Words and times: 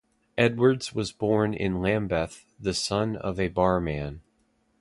Edwards 0.35 0.95
was 0.95 1.11
born 1.11 1.53
in 1.53 1.79
Lambeth, 1.79 2.43
the 2.59 2.73
son 2.73 3.15
of 3.17 3.39
a 3.39 3.49
barman. 3.49 4.21